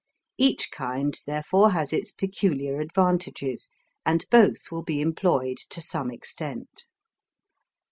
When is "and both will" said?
4.03-4.81